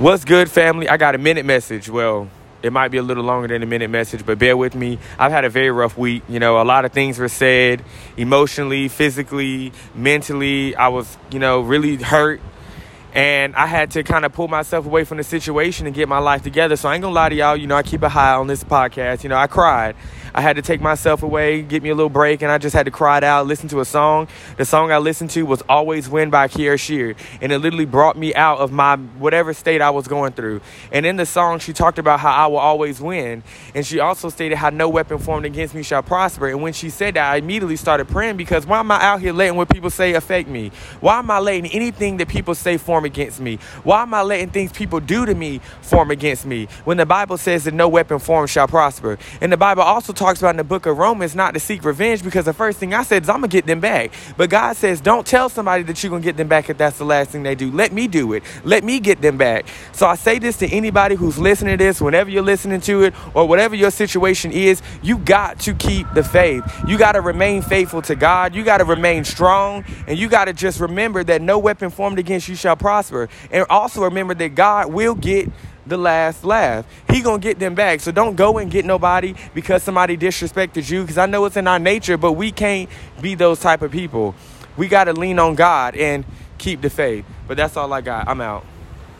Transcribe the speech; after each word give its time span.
What's 0.00 0.24
good, 0.24 0.50
family? 0.50 0.88
I 0.88 0.96
got 0.96 1.14
a 1.14 1.18
minute 1.18 1.44
message. 1.44 1.90
Well, 1.90 2.30
it 2.62 2.72
might 2.72 2.88
be 2.88 2.96
a 2.96 3.02
little 3.02 3.22
longer 3.22 3.48
than 3.48 3.62
a 3.62 3.66
minute 3.66 3.90
message, 3.90 4.24
but 4.24 4.38
bear 4.38 4.56
with 4.56 4.74
me. 4.74 4.98
I've 5.18 5.30
had 5.30 5.44
a 5.44 5.50
very 5.50 5.70
rough 5.70 5.98
week. 5.98 6.22
You 6.26 6.40
know, 6.40 6.58
a 6.58 6.64
lot 6.64 6.86
of 6.86 6.92
things 6.92 7.18
were 7.18 7.28
said 7.28 7.84
emotionally, 8.16 8.88
physically, 8.88 9.74
mentally. 9.94 10.74
I 10.74 10.88
was, 10.88 11.18
you 11.30 11.38
know, 11.38 11.60
really 11.60 11.96
hurt. 11.96 12.40
And 13.12 13.54
I 13.54 13.66
had 13.66 13.90
to 13.90 14.02
kind 14.02 14.24
of 14.24 14.32
pull 14.32 14.48
myself 14.48 14.86
away 14.86 15.04
from 15.04 15.18
the 15.18 15.22
situation 15.22 15.84
and 15.84 15.94
get 15.94 16.08
my 16.08 16.18
life 16.18 16.42
together. 16.42 16.76
So 16.76 16.88
I 16.88 16.94
ain't 16.94 17.02
gonna 17.02 17.14
lie 17.14 17.28
to 17.28 17.34
y'all, 17.34 17.56
you 17.58 17.66
know, 17.66 17.76
I 17.76 17.82
keep 17.82 18.02
it 18.02 18.10
high 18.10 18.32
on 18.32 18.46
this 18.46 18.64
podcast. 18.64 19.22
You 19.22 19.28
know, 19.28 19.36
I 19.36 19.48
cried. 19.48 19.96
I 20.34 20.40
had 20.40 20.56
to 20.56 20.62
take 20.62 20.80
myself 20.80 21.22
away, 21.22 21.62
get 21.62 21.82
me 21.82 21.90
a 21.90 21.94
little 21.94 22.10
break, 22.10 22.42
and 22.42 22.50
I 22.50 22.58
just 22.58 22.74
had 22.74 22.86
to 22.86 22.90
cry 22.90 23.18
it 23.18 23.24
out, 23.24 23.46
listen 23.46 23.68
to 23.70 23.80
a 23.80 23.84
song. 23.84 24.28
The 24.56 24.64
song 24.64 24.92
I 24.92 24.98
listened 24.98 25.30
to 25.30 25.42
was 25.44 25.62
Always 25.68 26.08
Win 26.08 26.30
by 26.30 26.48
Kierra 26.48 26.78
Sheard, 26.78 27.16
and 27.40 27.52
it 27.52 27.58
literally 27.58 27.86
brought 27.86 28.16
me 28.16 28.34
out 28.34 28.58
of 28.58 28.72
my 28.72 28.96
whatever 28.96 29.52
state 29.52 29.80
I 29.80 29.90
was 29.90 30.06
going 30.08 30.32
through. 30.32 30.60
And 30.92 31.04
in 31.06 31.16
the 31.16 31.26
song, 31.26 31.58
she 31.58 31.72
talked 31.72 31.98
about 31.98 32.20
how 32.20 32.30
I 32.30 32.46
will 32.46 32.58
always 32.58 33.00
win, 33.00 33.42
and 33.74 33.86
she 33.86 34.00
also 34.00 34.28
stated 34.28 34.56
how 34.56 34.70
no 34.70 34.88
weapon 34.88 35.18
formed 35.18 35.46
against 35.46 35.74
me 35.74 35.82
shall 35.82 36.02
prosper. 36.02 36.48
And 36.48 36.62
when 36.62 36.72
she 36.72 36.90
said 36.90 37.14
that, 37.14 37.32
I 37.32 37.36
immediately 37.36 37.76
started 37.76 38.08
praying 38.08 38.36
because 38.36 38.66
why 38.66 38.80
am 38.80 38.90
I 38.90 39.02
out 39.02 39.20
here 39.20 39.32
letting 39.32 39.56
what 39.56 39.68
people 39.68 39.90
say 39.90 40.14
affect 40.14 40.48
me? 40.48 40.70
Why 41.00 41.18
am 41.18 41.30
I 41.30 41.38
letting 41.38 41.66
anything 41.66 42.18
that 42.18 42.28
people 42.28 42.54
say 42.54 42.76
form 42.76 43.04
against 43.04 43.40
me? 43.40 43.56
Why 43.82 44.02
am 44.02 44.14
I 44.14 44.22
letting 44.22 44.50
things 44.50 44.72
people 44.72 45.00
do 45.00 45.26
to 45.26 45.34
me 45.34 45.60
form 45.82 46.10
against 46.10 46.46
me? 46.46 46.68
When 46.84 46.96
the 46.96 47.06
Bible 47.06 47.36
says 47.36 47.64
that 47.64 47.74
no 47.74 47.88
weapon 47.88 48.18
formed 48.18 48.50
shall 48.50 48.68
prosper. 48.68 49.18
And 49.40 49.52
the 49.52 49.56
Bible 49.56 49.82
also 49.82 50.12
talks 50.20 50.38
about 50.40 50.50
in 50.50 50.58
the 50.58 50.64
book 50.64 50.84
of 50.84 50.98
Romans 50.98 51.34
not 51.34 51.54
to 51.54 51.60
seek 51.60 51.82
revenge 51.82 52.22
because 52.22 52.44
the 52.44 52.52
first 52.52 52.78
thing 52.78 52.92
I 52.92 53.02
said 53.02 53.22
is 53.22 53.28
I'm 53.30 53.36
gonna 53.36 53.48
get 53.48 53.64
them 53.64 53.80
back. 53.80 54.12
But 54.36 54.50
God 54.50 54.76
says, 54.76 55.00
don't 55.00 55.26
tell 55.26 55.48
somebody 55.48 55.82
that 55.84 56.02
you're 56.02 56.10
gonna 56.10 56.22
get 56.22 56.36
them 56.36 56.46
back 56.46 56.68
if 56.68 56.76
that's 56.76 56.98
the 56.98 57.04
last 57.04 57.30
thing 57.30 57.42
they 57.42 57.54
do. 57.54 57.70
Let 57.70 57.92
me 57.92 58.06
do 58.06 58.34
it. 58.34 58.42
Let 58.62 58.84
me 58.84 59.00
get 59.00 59.22
them 59.22 59.38
back. 59.38 59.64
So 59.92 60.06
I 60.06 60.16
say 60.16 60.38
this 60.38 60.58
to 60.58 60.68
anybody 60.68 61.14
who's 61.14 61.38
listening 61.38 61.78
to 61.78 61.82
this, 61.82 62.02
whenever 62.02 62.28
you're 62.28 62.42
listening 62.42 62.82
to 62.82 63.04
it, 63.04 63.14
or 63.32 63.48
whatever 63.48 63.74
your 63.74 63.90
situation 63.90 64.52
is, 64.52 64.82
you 65.02 65.16
got 65.16 65.58
to 65.60 65.72
keep 65.74 66.06
the 66.14 66.22
faith. 66.22 66.62
You 66.86 66.98
gotta 66.98 67.22
remain 67.22 67.62
faithful 67.62 68.02
to 68.02 68.14
God. 68.14 68.54
You 68.54 68.62
gotta 68.62 68.84
remain 68.84 69.24
strong, 69.24 69.86
and 70.06 70.18
you 70.18 70.28
gotta 70.28 70.52
just 70.52 70.80
remember 70.80 71.24
that 71.24 71.40
no 71.40 71.58
weapon 71.58 71.88
formed 71.88 72.18
against 72.18 72.46
you 72.46 72.56
shall 72.56 72.76
prosper. 72.76 73.30
And 73.50 73.64
also 73.70 74.02
remember 74.02 74.34
that 74.34 74.54
God 74.54 74.92
will 74.92 75.14
get 75.14 75.48
the 75.86 75.96
last 75.96 76.44
laugh. 76.44 76.84
He 77.08 77.20
gonna 77.20 77.38
get 77.38 77.58
them 77.58 77.74
back. 77.74 78.00
So 78.00 78.12
don't 78.12 78.36
go 78.36 78.58
and 78.58 78.70
get 78.70 78.84
nobody 78.84 79.34
because 79.54 79.82
somebody 79.82 80.16
disrespected 80.16 80.90
you. 80.90 81.02
Because 81.02 81.18
I 81.18 81.26
know 81.26 81.44
it's 81.44 81.56
in 81.56 81.66
our 81.66 81.78
nature, 81.78 82.16
but 82.16 82.32
we 82.32 82.52
can't 82.52 82.88
be 83.20 83.34
those 83.34 83.60
type 83.60 83.82
of 83.82 83.90
people. 83.90 84.34
We 84.76 84.88
gotta 84.88 85.12
lean 85.12 85.38
on 85.38 85.54
God 85.54 85.96
and 85.96 86.24
keep 86.58 86.80
the 86.80 86.90
faith. 86.90 87.24
But 87.48 87.56
that's 87.56 87.76
all 87.76 87.92
I 87.92 88.00
got. 88.00 88.28
I'm 88.28 88.40
out. 88.40 88.64